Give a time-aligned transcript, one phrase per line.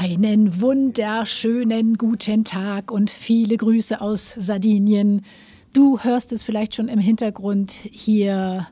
[0.00, 5.22] Einen wunderschönen guten Tag und viele Grüße aus Sardinien.
[5.72, 7.72] Du hörst es vielleicht schon im Hintergrund.
[7.72, 8.68] Hier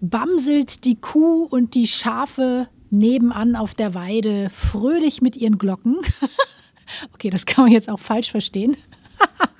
[0.00, 5.98] bamselt die Kuh und die Schafe nebenan auf der Weide fröhlich mit ihren Glocken.
[7.12, 8.78] okay, das kann man jetzt auch falsch verstehen.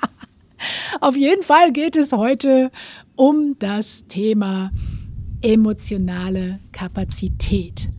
[1.03, 2.71] auf jeden Fall geht es heute
[3.17, 4.71] um das Thema
[5.43, 7.91] emotionale Kapazität.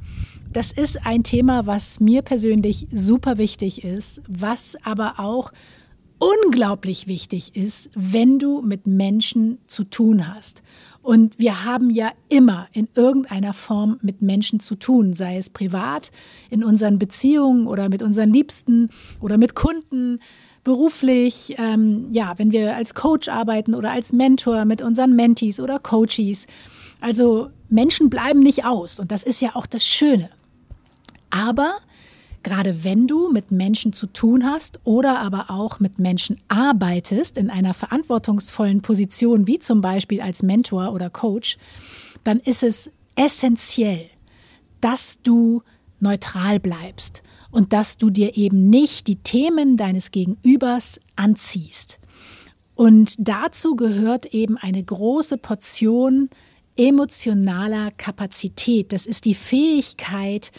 [0.57, 5.51] Das ist ein Thema, was mir persönlich super wichtig ist, was aber auch
[6.17, 10.63] unglaublich wichtig ist, wenn du mit Menschen zu tun hast.
[11.03, 16.09] Und wir haben ja immer in irgendeiner Form mit Menschen zu tun, sei es privat,
[16.49, 18.89] in unseren Beziehungen oder mit unseren Liebsten
[19.21, 20.17] oder mit Kunden,
[20.63, 25.77] beruflich, ähm, ja, wenn wir als Coach arbeiten oder als Mentor mit unseren Mentees oder
[25.77, 26.47] Coaches.
[26.99, 30.31] Also Menschen bleiben nicht aus und das ist ja auch das Schöne.
[31.37, 31.75] Aber
[32.41, 37.51] gerade wenn du mit Menschen zu tun hast oder aber auch mit Menschen arbeitest in
[37.51, 41.57] einer verantwortungsvollen Position, wie zum Beispiel als Mentor oder Coach,
[42.23, 44.09] dann ist es essentiell,
[44.81, 45.61] dass du
[45.99, 47.21] neutral bleibst
[47.51, 51.99] und dass du dir eben nicht die Themen deines Gegenübers anziehst.
[52.73, 56.29] Und dazu gehört eben eine große Portion
[56.75, 58.91] emotionaler Kapazität.
[58.91, 60.51] Das ist die Fähigkeit,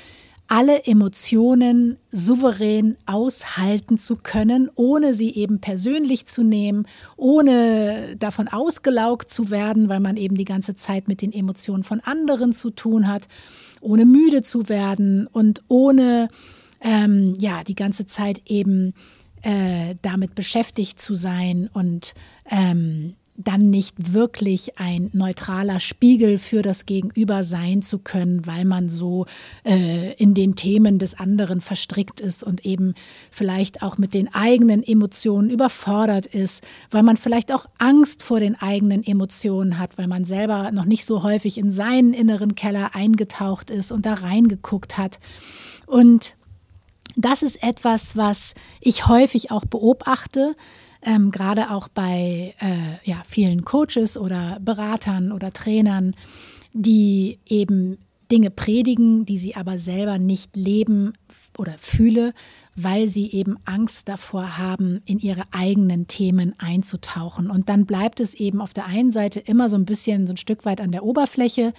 [0.49, 6.87] alle Emotionen souverän aushalten zu können, ohne sie eben persönlich zu nehmen,
[7.17, 12.01] ohne davon ausgelaugt zu werden, weil man eben die ganze Zeit mit den Emotionen von
[12.01, 13.29] anderen zu tun hat,
[13.83, 16.29] ohne müde zu werden und ohne
[16.81, 18.95] ähm, ja die ganze Zeit eben
[19.43, 22.15] äh, damit beschäftigt zu sein und
[22.51, 28.89] ähm, dann nicht wirklich ein neutraler Spiegel für das Gegenüber sein zu können, weil man
[28.89, 29.27] so
[29.65, 32.95] äh, in den Themen des anderen verstrickt ist und eben
[33.31, 38.57] vielleicht auch mit den eigenen Emotionen überfordert ist, weil man vielleicht auch Angst vor den
[38.57, 43.71] eigenen Emotionen hat, weil man selber noch nicht so häufig in seinen inneren Keller eingetaucht
[43.71, 45.21] ist und da reingeguckt hat.
[45.87, 46.35] Und
[47.15, 50.57] das ist etwas, was ich häufig auch beobachte,
[51.03, 56.15] ähm, gerade auch bei äh, ja, vielen Coaches oder Beratern oder Trainern,
[56.73, 57.99] die eben
[58.31, 61.15] Dinge predigen, die sie aber selber nicht leben
[61.57, 62.35] oder fühle,
[62.77, 67.51] weil sie eben Angst davor haben, in ihre eigenen Themen einzutauchen.
[67.51, 70.37] Und dann bleibt es eben auf der einen Seite immer so ein bisschen so ein
[70.37, 71.73] Stück weit an der Oberfläche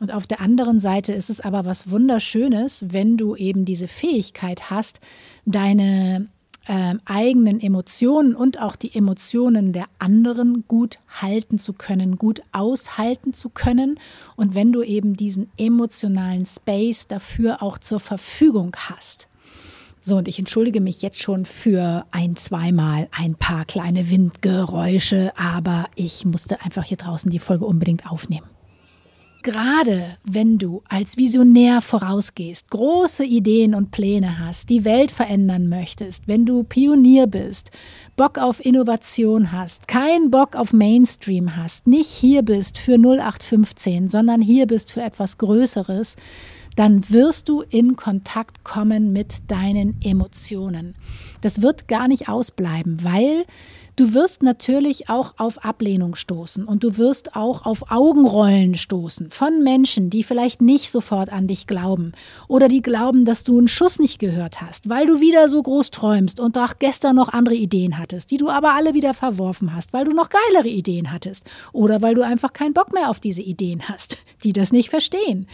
[0.00, 4.70] und auf der anderen Seite ist es aber was Wunderschönes, wenn du eben diese Fähigkeit
[4.70, 4.98] hast,
[5.44, 6.28] deine
[6.66, 13.32] äh, eigenen Emotionen und auch die Emotionen der anderen gut halten zu können, gut aushalten
[13.32, 13.98] zu können.
[14.36, 19.28] Und wenn du eben diesen emotionalen Space dafür auch zur Verfügung hast.
[20.02, 25.88] So, und ich entschuldige mich jetzt schon für ein, zweimal ein paar kleine Windgeräusche, aber
[25.94, 28.46] ich musste einfach hier draußen die Folge unbedingt aufnehmen.
[29.42, 36.28] Gerade wenn du als Visionär vorausgehst, große Ideen und Pläne hast, die Welt verändern möchtest,
[36.28, 37.70] wenn du Pionier bist,
[38.16, 44.42] Bock auf Innovation hast, keinen Bock auf Mainstream hast, nicht hier bist für 0815, sondern
[44.42, 46.16] hier bist für etwas Größeres,
[46.76, 50.94] dann wirst du in Kontakt kommen mit deinen Emotionen.
[51.40, 53.46] Das wird gar nicht ausbleiben, weil
[54.00, 59.62] Du wirst natürlich auch auf Ablehnung stoßen und du wirst auch auf Augenrollen stoßen von
[59.62, 62.12] Menschen, die vielleicht nicht sofort an dich glauben
[62.48, 65.90] oder die glauben, dass du einen Schuss nicht gehört hast, weil du wieder so groß
[65.90, 69.92] träumst und auch gestern noch andere Ideen hattest, die du aber alle wieder verworfen hast,
[69.92, 71.44] weil du noch geilere Ideen hattest
[71.74, 75.46] oder weil du einfach keinen Bock mehr auf diese Ideen hast, die das nicht verstehen,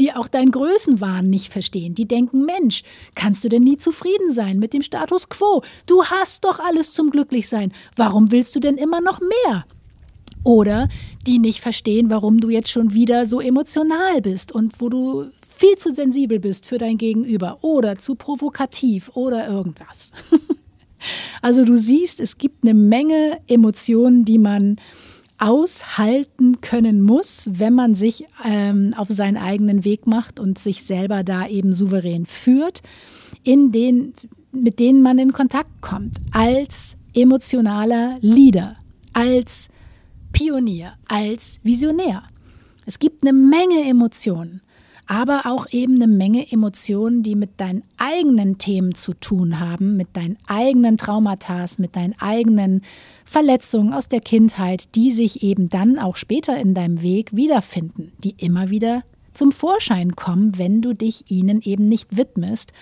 [0.00, 2.82] die auch deinen Größenwahn nicht verstehen, die denken, Mensch,
[3.14, 5.62] kannst du denn nie zufrieden sein mit dem Status quo?
[5.86, 7.70] Du hast doch alles zum Glücklichsein.
[7.96, 9.64] Warum willst du denn immer noch mehr?
[10.44, 10.88] Oder
[11.26, 15.76] die nicht verstehen, warum du jetzt schon wieder so emotional bist und wo du viel
[15.76, 20.10] zu sensibel bist für dein Gegenüber oder zu provokativ oder irgendwas.
[21.42, 24.76] also du siehst, es gibt eine Menge Emotionen, die man
[25.38, 31.24] aushalten können muss, wenn man sich ähm, auf seinen eigenen Weg macht und sich selber
[31.24, 32.82] da eben souverän führt,
[33.42, 34.14] in den,
[34.52, 38.76] mit denen man in Kontakt kommt als emotionaler Leader,
[39.12, 39.68] als
[40.32, 42.22] Pionier, als Visionär.
[42.86, 44.62] Es gibt eine Menge Emotionen,
[45.06, 50.16] aber auch eben eine Menge Emotionen, die mit deinen eigenen Themen zu tun haben, mit
[50.16, 52.82] deinen eigenen Traumata, mit deinen eigenen
[53.24, 58.34] Verletzungen aus der Kindheit, die sich eben dann auch später in deinem Weg wiederfinden, die
[58.38, 59.02] immer wieder
[59.34, 62.72] zum Vorschein kommen, wenn du dich ihnen eben nicht widmest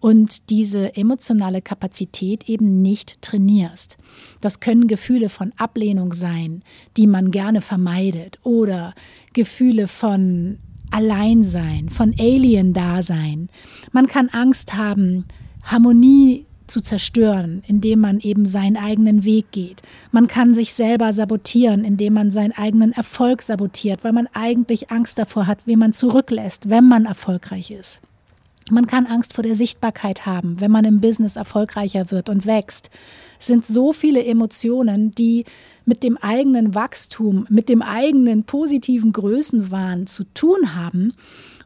[0.00, 3.98] und diese emotionale Kapazität eben nicht trainierst.
[4.40, 6.62] Das können Gefühle von Ablehnung sein,
[6.96, 8.94] die man gerne vermeidet, oder
[9.34, 10.58] Gefühle von
[10.90, 13.48] Alleinsein, von Alien-Dasein.
[13.92, 15.26] Man kann Angst haben,
[15.62, 19.82] Harmonie zu zerstören, indem man eben seinen eigenen Weg geht.
[20.12, 25.18] Man kann sich selber sabotieren, indem man seinen eigenen Erfolg sabotiert, weil man eigentlich Angst
[25.18, 28.00] davor hat, wie man zurücklässt, wenn man erfolgreich ist.
[28.70, 32.90] Man kann Angst vor der Sichtbarkeit haben, wenn man im Business erfolgreicher wird und wächst.
[33.40, 35.44] Es sind so viele Emotionen, die
[35.84, 41.14] mit dem eigenen Wachstum, mit dem eigenen positiven Größenwahn zu tun haben.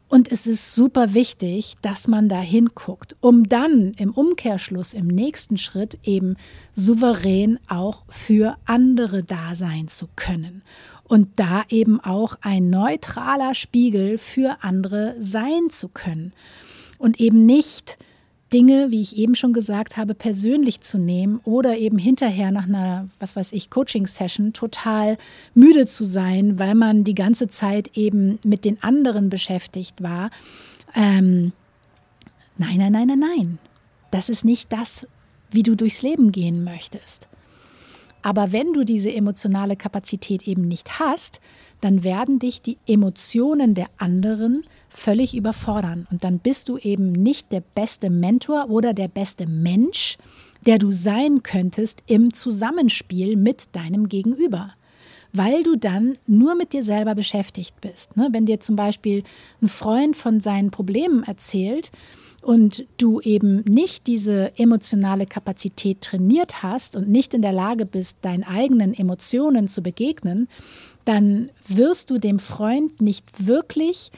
[0.09, 5.59] Und es ist super wichtig, dass man da hinguckt, um dann im Umkehrschluss, im nächsten
[5.59, 6.37] Schritt eben
[6.75, 10.63] souverän auch für andere da sein zu können.
[11.03, 16.33] Und da eben auch ein neutraler Spiegel für andere sein zu können
[16.99, 17.99] und eben nicht
[18.53, 23.09] Dinge, wie ich eben schon gesagt habe, persönlich zu nehmen oder eben hinterher nach einer,
[23.19, 25.19] was weiß ich, Coaching-Session total
[25.55, 30.31] müde zu sein, weil man die ganze Zeit eben mit den anderen beschäftigt war.
[30.95, 31.53] Ähm,
[32.57, 33.59] nein, nein, nein, nein, nein.
[34.13, 35.09] Das ist nicht das,
[35.51, 37.27] wie du durchs Leben gehen möchtest.
[38.25, 41.43] Aber wenn du diese emotionale Kapazität eben nicht hast,
[41.83, 46.07] dann werden dich die Emotionen der anderen völlig überfordern.
[46.11, 50.17] Und dann bist du eben nicht der beste Mentor oder der beste Mensch,
[50.65, 54.73] der du sein könntest im Zusammenspiel mit deinem Gegenüber.
[55.35, 58.17] Weil du dann nur mit dir selber beschäftigt bist.
[58.17, 58.29] Ne?
[58.33, 59.23] Wenn dir zum Beispiel
[59.61, 61.93] ein Freund von seinen Problemen erzählt,
[62.45, 68.19] und du eben nicht diese emotionale Kapazität trainiert hast und nicht in der Lage bist,
[68.23, 70.49] deinen eigenen Emotionen zu begegnen,
[71.05, 74.11] dann wirst du dem Freund nicht wirklich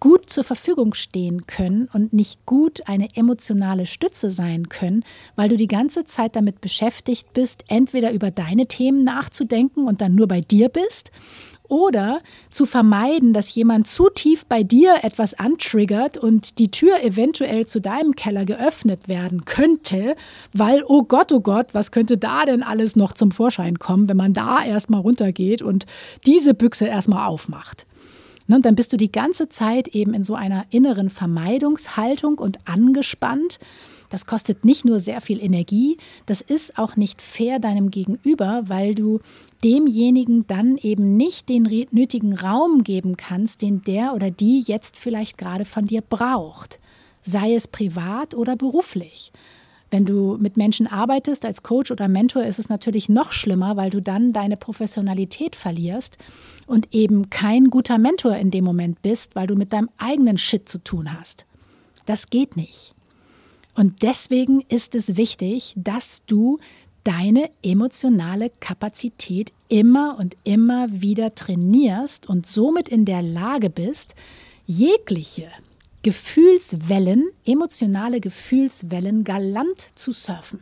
[0.00, 5.04] gut zur Verfügung stehen können und nicht gut eine emotionale Stütze sein können,
[5.36, 10.16] weil du die ganze Zeit damit beschäftigt bist, entweder über deine Themen nachzudenken und dann
[10.16, 11.12] nur bei dir bist
[11.72, 12.20] oder
[12.50, 17.80] zu vermeiden, dass jemand zu tief bei dir etwas antriggert und die Tür eventuell zu
[17.80, 20.14] deinem Keller geöffnet werden könnte,
[20.52, 24.18] weil, oh Gott, oh Gott, was könnte da denn alles noch zum Vorschein kommen, wenn
[24.18, 25.86] man da erstmal runtergeht und
[26.26, 27.86] diese Büchse erstmal aufmacht.
[28.48, 32.58] Ne, und dann bist du die ganze Zeit eben in so einer inneren Vermeidungshaltung und
[32.66, 33.58] angespannt.
[34.12, 35.96] Das kostet nicht nur sehr viel Energie,
[36.26, 39.20] das ist auch nicht fair deinem Gegenüber, weil du
[39.64, 45.38] demjenigen dann eben nicht den nötigen Raum geben kannst, den der oder die jetzt vielleicht
[45.38, 46.78] gerade von dir braucht,
[47.22, 49.32] sei es privat oder beruflich.
[49.90, 53.88] Wenn du mit Menschen arbeitest als Coach oder Mentor, ist es natürlich noch schlimmer, weil
[53.88, 56.18] du dann deine Professionalität verlierst
[56.66, 60.68] und eben kein guter Mentor in dem Moment bist, weil du mit deinem eigenen Shit
[60.68, 61.46] zu tun hast.
[62.04, 62.94] Das geht nicht.
[63.74, 66.58] Und deswegen ist es wichtig, dass du
[67.04, 74.14] deine emotionale Kapazität immer und immer wieder trainierst und somit in der Lage bist,
[74.66, 75.50] jegliche
[76.02, 80.60] Gefühlswellen, emotionale Gefühlswellen galant zu surfen.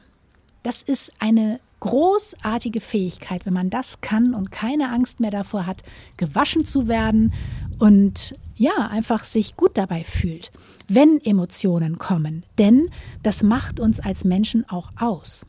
[0.62, 5.82] Das ist eine großartige Fähigkeit, wenn man das kann und keine Angst mehr davor hat,
[6.18, 7.32] gewaschen zu werden
[7.78, 10.52] und ja, einfach sich gut dabei fühlt,
[10.90, 12.44] wenn Emotionen kommen.
[12.58, 12.90] Denn
[13.22, 15.46] das macht uns als Menschen auch aus.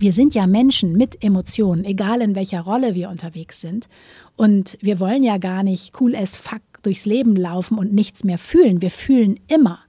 [0.00, 3.86] wir sind ja Menschen mit Emotionen, egal in welcher Rolle wir unterwegs sind.
[4.34, 8.38] Und wir wollen ja gar nicht cool as fuck durchs Leben laufen und nichts mehr
[8.38, 8.80] fühlen.
[8.80, 9.80] Wir fühlen immer.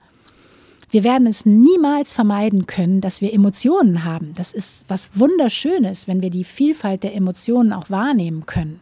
[0.89, 4.33] Wir werden es niemals vermeiden können, dass wir Emotionen haben.
[4.35, 8.81] Das ist was Wunderschönes, wenn wir die Vielfalt der Emotionen auch wahrnehmen können.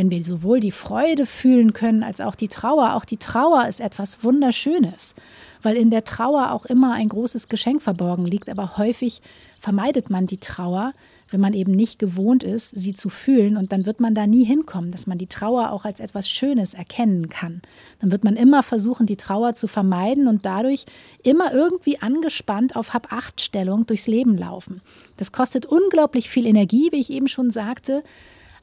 [0.00, 2.94] Wenn wir sowohl die Freude fühlen können als auch die Trauer.
[2.94, 5.14] Auch die Trauer ist etwas Wunderschönes,
[5.60, 8.48] weil in der Trauer auch immer ein großes Geschenk verborgen liegt.
[8.48, 9.20] Aber häufig
[9.60, 10.94] vermeidet man die Trauer,
[11.30, 13.58] wenn man eben nicht gewohnt ist, sie zu fühlen.
[13.58, 16.72] Und dann wird man da nie hinkommen, dass man die Trauer auch als etwas Schönes
[16.72, 17.60] erkennen kann.
[18.00, 20.86] Dann wird man immer versuchen, die Trauer zu vermeiden und dadurch
[21.22, 24.80] immer irgendwie angespannt auf Hab-Acht-Stellung durchs Leben laufen.
[25.18, 28.02] Das kostet unglaublich viel Energie, wie ich eben schon sagte.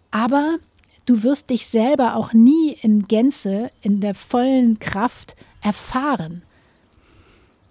[0.10, 0.58] Aber
[1.08, 6.44] du wirst dich selber auch nie in Gänze, in der vollen Kraft erfahren.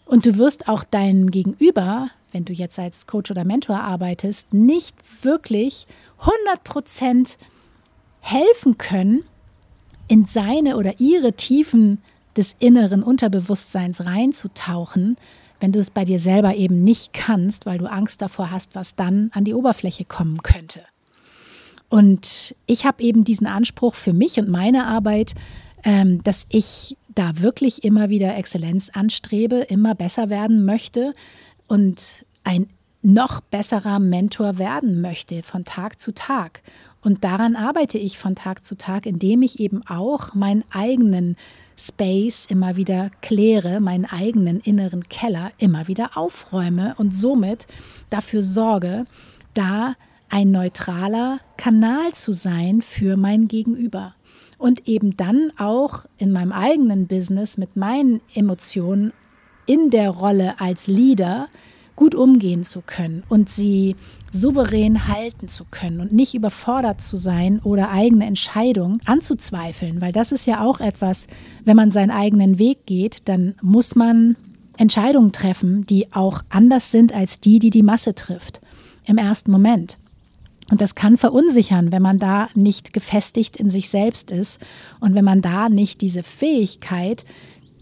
[0.04, 4.94] Und du wirst auch deinen Gegenüber wenn du jetzt als Coach oder Mentor arbeitest, nicht
[5.22, 5.86] wirklich
[6.20, 7.38] 100%
[8.20, 9.24] helfen können,
[10.06, 12.02] in seine oder ihre Tiefen
[12.36, 15.16] des inneren Unterbewusstseins reinzutauchen,
[15.60, 18.94] wenn du es bei dir selber eben nicht kannst, weil du Angst davor hast, was
[18.94, 20.82] dann an die Oberfläche kommen könnte.
[21.96, 25.32] Und ich habe eben diesen Anspruch für mich und meine Arbeit,
[25.82, 31.14] ähm, dass ich da wirklich immer wieder Exzellenz anstrebe, immer besser werden möchte,
[31.68, 32.68] und ein
[33.00, 36.60] noch besserer Mentor werden möchte von Tag zu Tag.
[37.00, 41.34] Und daran arbeite ich von Tag zu Tag, indem ich eben auch meinen eigenen
[41.78, 47.66] Space immer wieder kläre, meinen eigenen inneren Keller immer wieder aufräume und somit
[48.10, 49.06] dafür sorge,
[49.54, 49.94] da
[50.28, 54.14] ein neutraler Kanal zu sein für mein Gegenüber.
[54.58, 59.12] Und eben dann auch in meinem eigenen Business mit meinen Emotionen
[59.66, 61.48] in der Rolle als Leader
[61.96, 63.96] gut umgehen zu können und sie
[64.30, 70.30] souverän halten zu können und nicht überfordert zu sein oder eigene Entscheidungen anzuzweifeln, weil das
[70.30, 71.26] ist ja auch etwas,
[71.64, 74.36] wenn man seinen eigenen Weg geht, dann muss man
[74.76, 78.60] Entscheidungen treffen, die auch anders sind als die, die die Masse trifft
[79.06, 79.96] im ersten Moment.
[80.70, 84.60] Und das kann verunsichern, wenn man da nicht gefestigt in sich selbst ist
[85.00, 87.24] und wenn man da nicht diese Fähigkeit,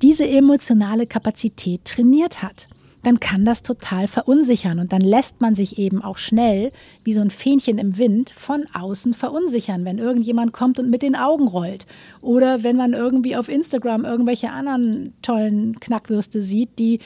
[0.03, 2.69] diese emotionale Kapazität trainiert hat
[3.05, 4.79] dann kann das total verunsichern.
[4.79, 6.73] Und dann lässt man sich eben auch schnell
[7.05, 11.14] wie so ein Fähnchen im Wind von außen verunsichern, wenn irgendjemand kommt und mit den
[11.14, 11.87] Augen rollt.
[12.23, 17.00] Oder wenn man irgendwie auf Instagram irgendwelche anderen tollen Knackwürste sieht, die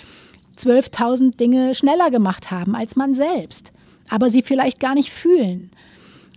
[0.56, 3.72] 12.000 Dinge schneller gemacht haben als man selbst,
[4.08, 5.70] aber sie vielleicht gar nicht fühlen.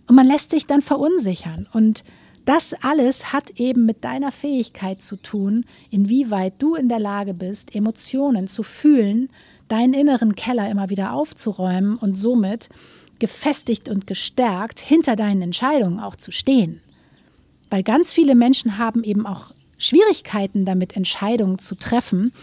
[0.08, 2.04] Und man lässt sich dann verunsichern und
[2.44, 7.76] das alles hat eben mit deiner Fähigkeit zu tun, inwieweit du in der Lage bist,
[7.76, 9.30] Emotionen zu fühlen
[9.72, 12.70] deinen inneren Keller immer wieder aufzuräumen und somit
[13.20, 16.82] gefestigt und gestärkt hinter deinen Entscheidungen auch zu stehen.
[17.70, 22.34] Weil ganz viele Menschen haben eben auch Schwierigkeiten damit, Entscheidungen zu treffen,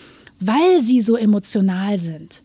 [0.41, 2.43] weil sie so emotional sind.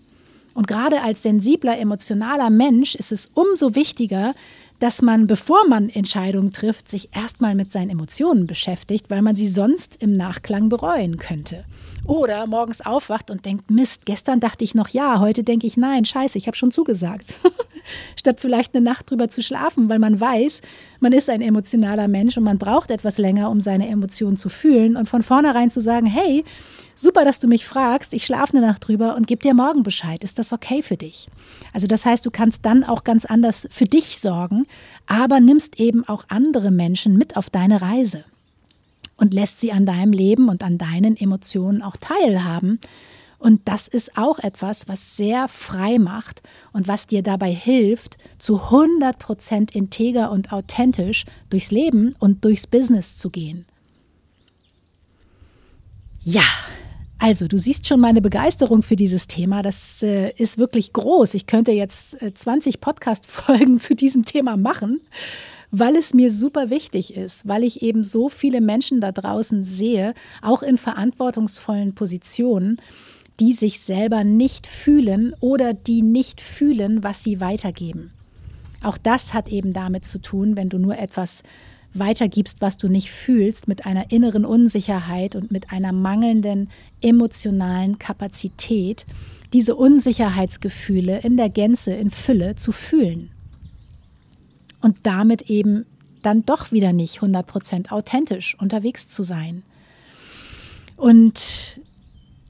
[0.53, 4.33] Und gerade als sensibler, emotionaler Mensch ist es umso wichtiger,
[4.79, 9.48] dass man, bevor man Entscheidungen trifft, sich erstmal mit seinen Emotionen beschäftigt, weil man sie
[9.48, 11.63] sonst im Nachklang bereuen könnte.
[12.05, 16.03] Oder morgens aufwacht und denkt, Mist, gestern dachte ich noch ja, heute denke ich nein,
[16.03, 17.38] scheiße, ich habe schon zugesagt.
[18.17, 20.62] Statt vielleicht eine Nacht drüber zu schlafen, weil man weiß,
[21.00, 24.98] man ist ein emotionaler Mensch und man braucht etwas länger, um seine Emotionen zu fühlen
[24.98, 26.43] und von vornherein zu sagen, hey,
[26.95, 30.23] super, dass du mich fragst, ich schlafe eine Nacht drüber und gebe dir morgen Bescheid.
[30.23, 31.27] Ist das okay für dich?
[31.73, 34.65] Also das heißt, du kannst dann auch ganz anders für dich sorgen,
[35.07, 38.23] aber nimmst eben auch andere Menschen mit auf deine Reise
[39.17, 42.79] und lässt sie an deinem Leben und an deinen Emotionen auch teilhaben.
[43.39, 48.57] Und das ist auch etwas, was sehr frei macht und was dir dabei hilft, zu
[48.57, 53.65] 100% integer und authentisch durchs Leben und durchs Business zu gehen.
[56.23, 56.45] Ja,
[57.20, 59.62] also, du siehst schon meine Begeisterung für dieses Thema.
[59.62, 61.36] Das äh, ist wirklich groß.
[61.36, 65.01] Ich könnte jetzt äh, 20 Podcast-Folgen zu diesem Thema machen
[65.75, 70.13] weil es mir super wichtig ist, weil ich eben so viele Menschen da draußen sehe,
[70.43, 72.79] auch in verantwortungsvollen Positionen,
[73.39, 78.12] die sich selber nicht fühlen oder die nicht fühlen, was sie weitergeben.
[78.84, 81.41] Auch das hat eben damit zu tun, wenn du nur etwas
[81.93, 86.69] weitergibst, was du nicht fühlst, mit einer inneren Unsicherheit und mit einer mangelnden
[87.01, 89.05] emotionalen Kapazität,
[89.53, 93.29] diese Unsicherheitsgefühle in der Gänze, in Fülle zu fühlen
[94.81, 95.85] und damit eben
[96.21, 99.63] dann doch wieder nicht 100% authentisch unterwegs zu sein.
[100.95, 101.79] Und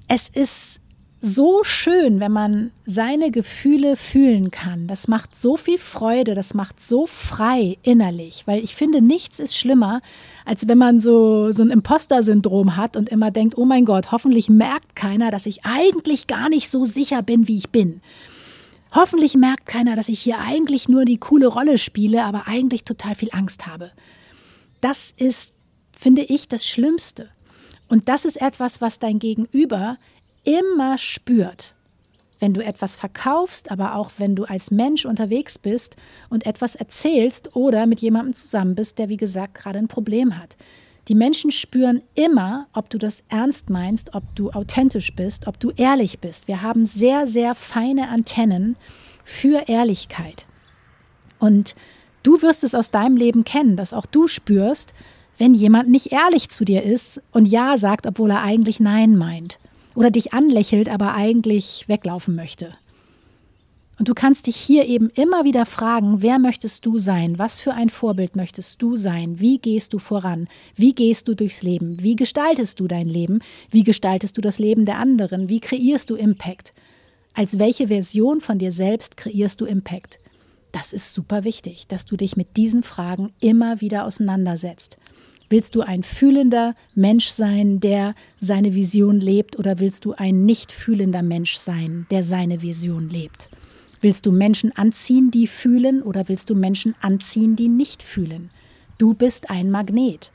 [0.07, 0.79] es ist
[1.25, 4.87] so schön, wenn man seine Gefühle fühlen kann.
[4.87, 9.57] Das macht so viel Freude, das macht so frei innerlich, weil ich finde, nichts ist
[9.57, 10.01] schlimmer,
[10.43, 14.49] als wenn man so, so ein Imposter-Syndrom hat und immer denkt, oh mein Gott, hoffentlich
[14.49, 18.01] merkt keiner, dass ich eigentlich gar nicht so sicher bin, wie ich bin.
[18.91, 23.15] Hoffentlich merkt keiner, dass ich hier eigentlich nur die coole Rolle spiele, aber eigentlich total
[23.15, 23.91] viel Angst habe.
[24.81, 25.53] Das ist,
[25.97, 27.29] finde ich, das Schlimmste.
[27.87, 29.97] Und das ist etwas, was dein Gegenüber
[30.43, 31.73] immer spürt.
[32.39, 35.95] Wenn du etwas verkaufst, aber auch wenn du als Mensch unterwegs bist
[36.29, 40.57] und etwas erzählst oder mit jemandem zusammen bist, der wie gesagt gerade ein Problem hat.
[41.07, 45.71] Die Menschen spüren immer, ob du das ernst meinst, ob du authentisch bist, ob du
[45.71, 46.47] ehrlich bist.
[46.47, 48.75] Wir haben sehr, sehr feine Antennen
[49.23, 50.45] für Ehrlichkeit.
[51.39, 51.75] Und
[52.23, 54.93] du wirst es aus deinem Leben kennen, dass auch du spürst,
[55.37, 59.59] wenn jemand nicht ehrlich zu dir ist und Ja sagt, obwohl er eigentlich Nein meint
[59.95, 62.73] oder dich anlächelt, aber eigentlich weglaufen möchte.
[63.99, 67.37] Und du kannst dich hier eben immer wieder fragen, wer möchtest du sein?
[67.37, 69.39] Was für ein Vorbild möchtest du sein?
[69.39, 70.47] Wie gehst du voran?
[70.75, 72.01] Wie gehst du durchs Leben?
[72.01, 73.39] Wie gestaltest du dein Leben?
[73.69, 75.47] Wie gestaltest du das Leben der anderen?
[75.47, 76.73] Wie kreierst du Impact?
[77.35, 80.19] Als welche Version von dir selbst kreierst du Impact?
[80.71, 84.97] Das ist super wichtig, dass du dich mit diesen Fragen immer wieder auseinandersetzt.
[85.53, 90.71] Willst du ein fühlender Mensch sein, der seine Vision lebt, oder willst du ein nicht
[90.71, 93.49] fühlender Mensch sein, der seine Vision lebt?
[94.01, 98.49] Willst du Menschen anziehen, die fühlen, oder willst du Menschen anziehen, die nicht fühlen?
[98.97, 100.31] Du bist ein Magnet.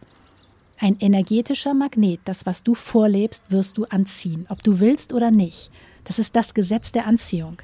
[0.79, 2.21] Ein energetischer Magnet.
[2.25, 5.73] Das, was du vorlebst, wirst du anziehen, ob du willst oder nicht.
[6.05, 7.57] Das ist das Gesetz der Anziehung.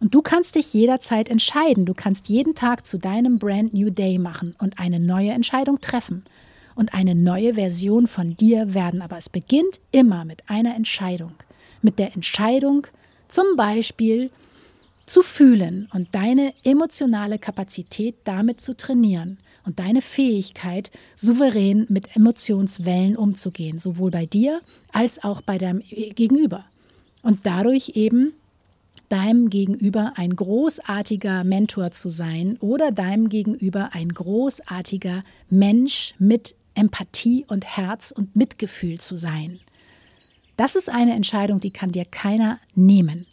[0.00, 1.86] Und du kannst dich jederzeit entscheiden.
[1.86, 6.24] Du kannst jeden Tag zu deinem Brand New Day machen und eine neue Entscheidung treffen
[6.74, 9.00] und eine neue Version von dir werden.
[9.00, 11.32] Aber es beginnt immer mit einer Entscheidung.
[11.80, 12.86] Mit der Entscheidung,
[13.28, 14.30] zum Beispiel
[15.06, 23.16] zu fühlen und deine emotionale Kapazität damit zu trainieren und deine Fähigkeit, souverän mit Emotionswellen
[23.16, 24.60] umzugehen, sowohl bei dir
[24.92, 26.64] als auch bei deinem Gegenüber.
[27.22, 28.32] Und dadurch eben
[29.08, 37.44] deinem Gegenüber ein großartiger Mentor zu sein oder deinem Gegenüber ein großartiger Mensch mit Empathie
[37.48, 39.60] und Herz und Mitgefühl zu sein.
[40.56, 43.26] Das ist eine Entscheidung, die kann dir keiner nehmen.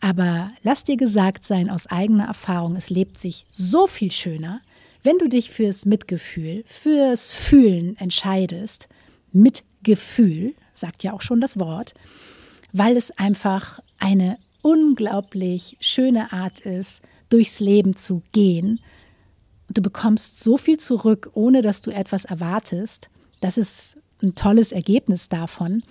[0.00, 4.60] Aber lass dir gesagt sein aus eigener Erfahrung, es lebt sich so viel schöner,
[5.02, 8.88] wenn du dich fürs Mitgefühl, fürs Fühlen entscheidest.
[9.32, 11.94] Mitgefühl, sagt ja auch schon das Wort,
[12.72, 18.80] weil es einfach eine unglaublich schöne Art ist, durchs Leben zu gehen.
[19.68, 23.08] Du bekommst so viel zurück, ohne dass du etwas erwartest.
[23.40, 25.84] Das ist ein tolles Ergebnis davon.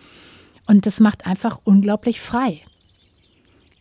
[0.67, 2.63] Und das macht einfach unglaublich frei.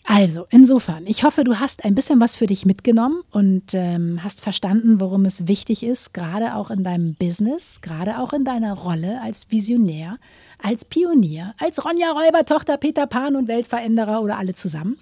[0.06, 4.42] Also, insofern, ich hoffe, du hast ein bisschen was für dich mitgenommen und ähm, hast
[4.42, 9.22] verstanden, warum es wichtig ist, gerade auch in deinem Business, gerade auch in deiner Rolle
[9.22, 10.18] als Visionär,
[10.62, 14.98] als Pionier, als Ronja Räuber, Tochter Peter Pan und Weltveränderer oder alle zusammen,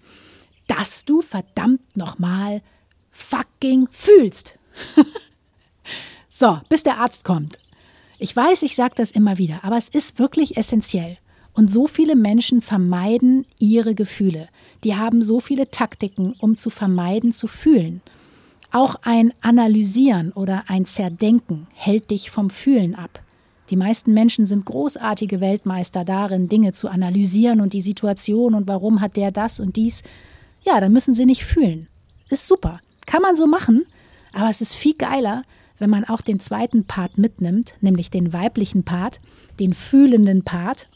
[0.68, 2.62] dass du verdammt nochmal
[3.10, 4.56] fucking fühlst.
[6.30, 7.58] so, bis der Arzt kommt.
[8.20, 11.18] Ich weiß, ich sage das immer wieder, aber es ist wirklich essentiell.
[11.54, 14.48] Und so viele Menschen vermeiden ihre Gefühle.
[14.84, 18.00] Die haben so viele Taktiken, um zu vermeiden zu fühlen.
[18.72, 23.20] Auch ein Analysieren oder ein Zerdenken hält dich vom Fühlen ab.
[23.70, 29.00] Die meisten Menschen sind großartige Weltmeister darin, Dinge zu analysieren und die Situation und warum
[29.00, 30.02] hat der das und dies.
[30.64, 31.86] Ja, dann müssen sie nicht fühlen.
[32.28, 32.80] Ist super.
[33.06, 33.86] Kann man so machen,
[34.32, 35.44] aber es ist viel geiler,
[35.78, 39.20] wenn man auch den zweiten Part mitnimmt, nämlich den weiblichen Part,
[39.60, 40.88] den fühlenden Part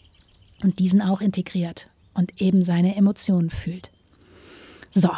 [0.62, 3.90] und diesen auch integriert und eben seine Emotionen fühlt.
[4.92, 5.10] So,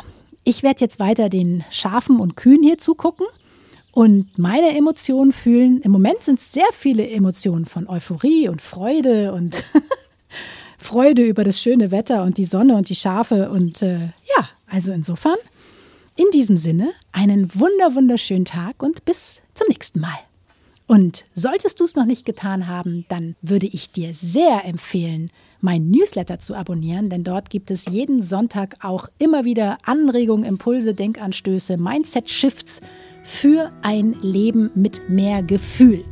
[0.44, 3.26] ich werde jetzt weiter den Schafen und Kühen hier zugucken
[3.92, 5.80] und meine Emotionen fühlen.
[5.82, 9.64] Im Moment sind es sehr viele Emotionen von Euphorie und Freude und
[10.78, 13.50] Freude über das schöne Wetter und die Sonne und die Schafe.
[13.50, 15.36] Und äh, ja, also insofern,
[16.16, 20.18] in diesem Sinne, einen wunder, wunderschönen Tag und bis zum nächsten Mal.
[20.88, 25.90] Und solltest du es noch nicht getan haben, dann würde ich dir sehr empfehlen, mein
[25.90, 31.76] Newsletter zu abonnieren, denn dort gibt es jeden Sonntag auch immer wieder Anregungen, Impulse, Denkanstöße,
[31.76, 32.80] Mindset-Shifts
[33.22, 36.06] für ein Leben mit mehr Gefühl.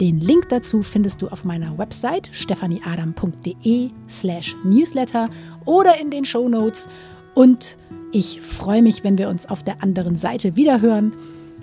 [0.00, 5.28] Den Link dazu findest du auf meiner Website stefanieadam.de slash newsletter
[5.66, 6.88] oder in den Show Notes.
[7.34, 7.76] Und
[8.10, 11.12] ich freue mich, wenn wir uns auf der anderen Seite wiederhören.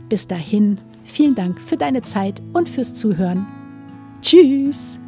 [0.07, 3.47] Bis dahin, Vielen Dank für deine Zeit und fürs Zuhören.
[4.21, 4.99] Tschüss!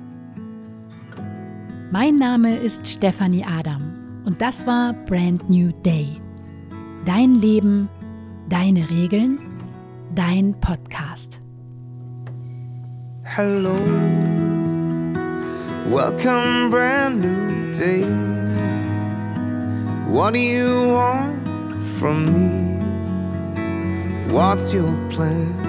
[1.91, 6.07] Mein Name ist Stefanie Adam und das war Brand New Day.
[7.05, 7.89] Dein Leben,
[8.47, 9.39] deine Regeln,
[10.15, 11.41] dein Podcast.
[13.23, 13.75] Hello,
[15.89, 18.05] welcome, brand new day.
[20.07, 21.35] What do you want
[21.99, 22.69] from me?
[24.31, 25.68] What's your plan?